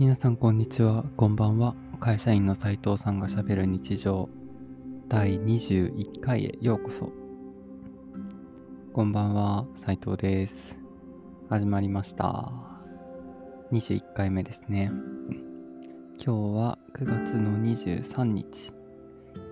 [0.00, 1.74] 皆さんこんにちは、こんばんは。
[2.00, 4.30] 会社員の斉藤さんがしゃべる日常
[5.10, 7.12] 第21回へようこそ。
[8.94, 10.78] こんばんは、斉藤です。
[11.50, 12.50] 始まりました。
[13.72, 14.90] 21回目ですね。
[16.16, 18.72] 今日は9月の23日、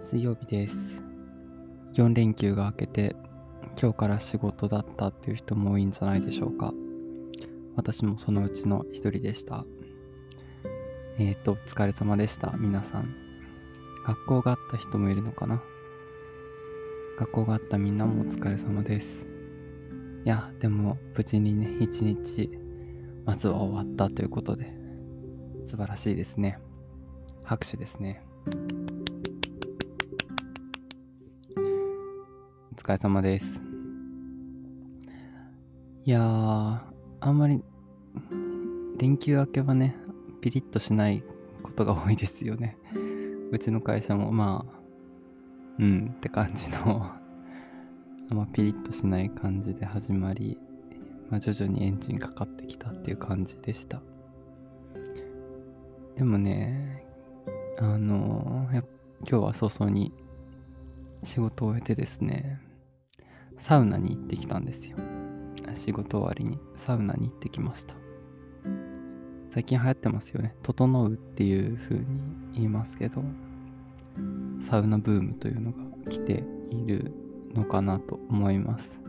[0.01, 1.03] 水曜日です。
[1.93, 3.17] 4連休が明けて、
[3.79, 6.73] 今日から仕事だったっていう人も多いんじゃないでしょうか。
[7.77, 9.67] 私もそのうちの一人でした。
[11.21, 13.13] えっ、と、お疲れ様でした、皆さん。
[14.07, 15.61] 学校があった人もいるのかな？
[17.19, 19.27] 学校があったみんなもお疲れ様です。
[20.25, 22.49] いや、でも、無事にね、一日、
[23.25, 24.73] まずは終わったということで、
[25.65, 26.61] 素晴らしいですね。
[27.43, 28.23] 拍手ですね。
[32.71, 33.61] お疲れ様です。
[36.05, 36.81] いやー、
[37.19, 37.61] あんまり、
[38.99, 39.97] 連休明けはね、
[40.41, 41.23] ピリッとしない
[41.63, 42.77] ことが多いですよね。
[43.51, 44.79] うちの会社もまあ、
[45.79, 47.05] うんって感じの
[48.31, 50.59] あんまピリッとしない感じで始まり、
[51.31, 54.03] まあ、徐々にエンジンかかってきたっていう感じでした。
[56.17, 57.05] でもね、
[57.79, 58.83] あのや
[59.21, 60.13] 今日は早々に
[61.23, 62.61] 仕事を終えてですね、
[63.57, 64.97] サウナに行ってきたんですよ。
[65.75, 67.95] 仕事終わりにサウナに行ってきました。
[69.51, 70.55] 最近流行ってますよね。
[70.63, 72.05] 整うっていう風に
[72.53, 73.23] 言いますけど、
[74.61, 75.79] サウナブームというのが
[76.11, 77.13] 来ている
[77.55, 79.01] のかなと思います。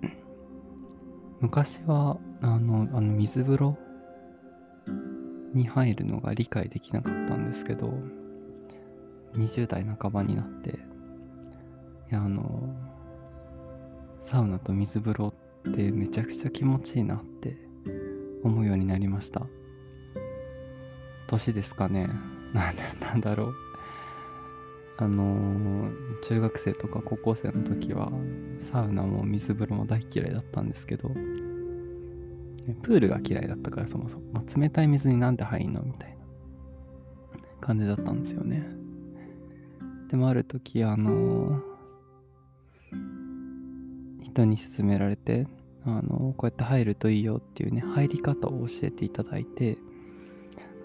[1.40, 3.76] 昔は、あの、あの水風呂
[5.52, 7.92] に入るのが理解できなかったんですけど、
[9.34, 10.74] 20代半ばになって、い
[12.10, 12.74] や、あの、
[14.22, 15.34] サウナと水風呂
[15.68, 17.65] ってめちゃくちゃ気持ちいいなって
[18.46, 19.46] 思うようになりました。
[21.26, 22.08] 年ですかね。
[22.54, 23.54] なんなんだろう。
[24.98, 28.10] あのー、中学生とか高校生の時は
[28.58, 31.10] サウナも水風呂も大嫌いだったんですけど
[32.82, 36.16] プールが嫌いだったからそもそも、まあ、冷たい水になんで入んのみたいな
[37.60, 38.66] 感じだったんですよね。
[40.08, 45.46] でもある時あのー、人に勧められて
[45.86, 49.78] あのこうやって入るといいよっていうね入り方を教えていただいて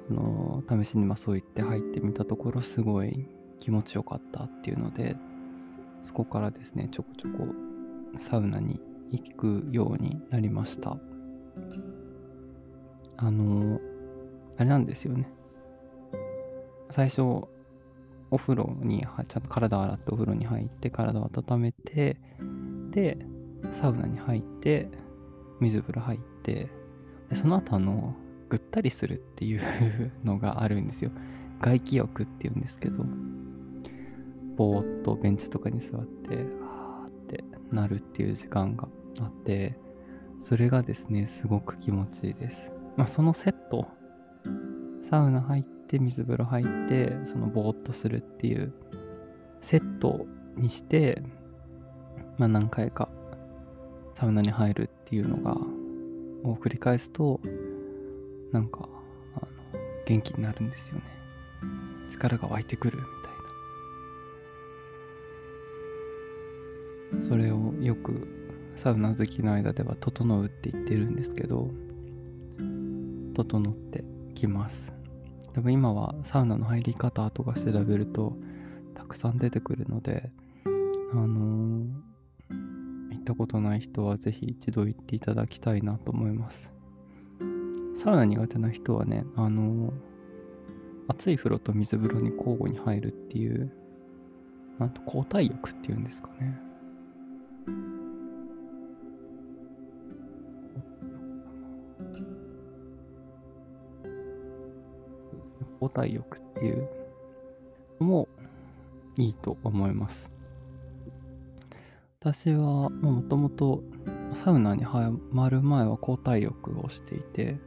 [0.10, 3.26] あの試しにまそう言って入ってみたところすごい
[3.60, 5.16] 気持ちよかったっていうので
[6.04, 7.48] そこからですねちょこちょこ
[8.20, 8.80] サウナに
[9.12, 10.98] 行くようになりました。
[13.18, 13.80] あの
[14.58, 15.28] あれなんですよね。
[16.90, 22.18] 最初お風呂にちゃんと体洗ってお風呂に入って体を温めて
[22.92, 23.18] で
[23.74, 24.90] サウナに入って
[25.60, 26.70] 水風呂入って
[27.30, 28.16] でその後あの
[28.50, 29.62] ぐったりするっていう
[30.24, 31.12] のがあるんですよ。
[31.62, 33.06] 外気浴っていうんですけど
[34.56, 38.88] ぼーっとベンチとかに座ってあーってなるっていう時間が
[39.20, 39.78] あって
[40.42, 42.74] それがですねすごく気持ちいいです。
[42.98, 43.88] まあそのセット
[45.04, 48.74] サウナ入って水風呂入ってそのぼーっとするっていう
[49.62, 50.26] セット
[50.58, 51.22] にして
[52.38, 53.08] まあ何回か
[54.16, 55.56] サウナに入るっていうのが
[56.44, 57.40] を繰り返すと
[58.52, 58.90] なんか
[59.36, 59.48] あの
[60.06, 61.04] 元気になるんですよね。
[62.10, 63.04] 力が湧いてくるみ
[67.12, 67.28] たいな。
[67.28, 68.28] それをよく
[68.76, 71.70] サウナ好きの間では「整う」って言ってるんですけど
[73.34, 74.04] 整って
[74.34, 74.94] きます。
[75.54, 78.38] でも今はサウナの入り方とか調べると
[78.96, 80.32] たくさん出てくるので
[83.32, 86.74] たことない人はぜひ一度行っていただきたいなと思います。
[87.96, 89.94] サウナ苦手な人はね、あの、
[91.08, 93.72] 熱い風呂と水風呂に交互に入るっていう、
[94.80, 96.60] なんと交代浴っていうんですかね。
[105.80, 106.88] 交代浴っていう
[108.02, 108.28] のも
[109.18, 110.41] いいと思います。
[112.24, 113.82] 私はもともと
[114.36, 117.58] サウナにはまる前は交代浴をしていて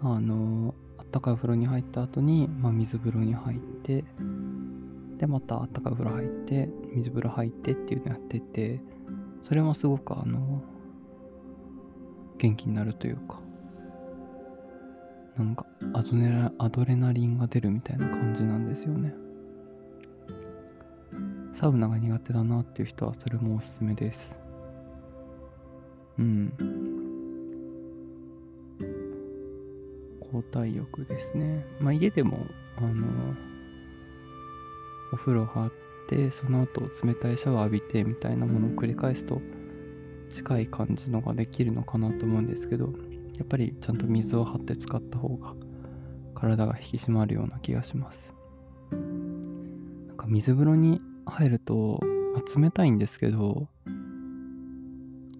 [0.00, 4.02] あのあったかい風呂に入った後に、まあ、水風呂に入って
[5.18, 8.80] でまたあったかい風呂入って水風呂入ってっていうのやってて
[9.44, 10.64] それもすごくあの
[12.38, 13.38] 元気になるというか
[15.38, 19.14] なんかアドネラアドレナリンが出るみたいな感じなんですよね。
[21.64, 24.38] サウナが苦手だなっていう人はそれもおすすめです。
[26.18, 26.52] うん。
[30.20, 31.64] 交代浴ですね。
[31.80, 32.46] まあ家でも
[32.76, 33.06] あの
[35.14, 35.72] お風呂張っ
[36.06, 39.40] てその後冷たいシャワー浴びてみたいなものを繰り返すと
[40.28, 42.92] 近い感じのができるのかなと思うんですけど
[43.38, 45.54] やっぱりちゃんと水を張って使った方が
[46.34, 48.34] 体が引き締まるような気がします。
[48.90, 52.00] なんか水風呂に入ると、
[52.34, 53.68] まあ、冷たいんですけど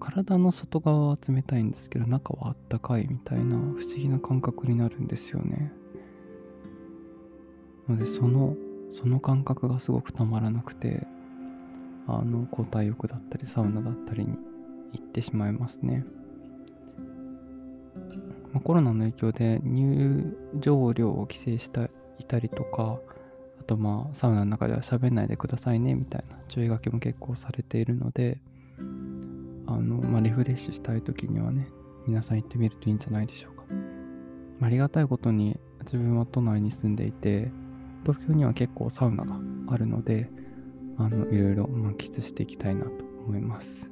[0.01, 5.73] 体の外側は冷たいんですけど中はあったかいみたいな不思議な感覚になるんですよね。
[7.89, 8.57] のでその
[8.91, 11.07] その感覚がすごくたまらなくて
[12.07, 14.39] あの交代浴だったりサウナだったりに
[14.93, 16.05] 行ってしまいますね、
[18.53, 22.99] まあ、コロナの影響で入場料を規制していたりとか
[23.65, 28.39] とまあサウナの中では喋んないでくださいねみたいな注意書きも結構されているので
[28.79, 28.83] あ
[29.79, 31.69] の、まあ、リフレッシュしたい時にはね
[32.07, 33.65] 皆さん行ってみるといいんじゃないでしょうか、
[34.61, 37.51] ありがたいことに自分は都内に住んでいて
[38.03, 39.37] 東京には結構サウナが
[39.69, 40.29] あるので
[40.99, 42.91] あのいろいろ満喫していきたいなと
[43.27, 43.91] 思います。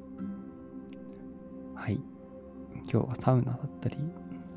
[1.75, 2.01] はい。
[2.85, 3.97] 今日はサウナだったり、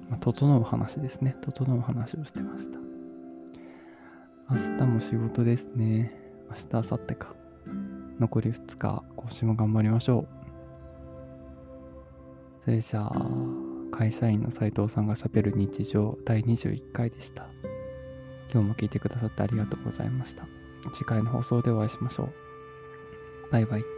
[0.09, 1.35] まあ、整う話ですね。
[1.41, 2.84] 整う話をしてました。
[4.47, 6.11] 明日も仕事ですね。
[6.49, 7.35] 明日明後日か。
[8.19, 10.27] 残り2日今週も頑張りましょう。
[12.63, 13.25] それじゃあ
[13.91, 17.47] 会社員の斉藤さんがしゃべる日常第21回でした。
[18.53, 20.45] 今日も聞いてくださってありがとうございました。
[20.93, 23.51] 次回の放送でお会いしましょう。
[23.51, 23.94] バイバイ。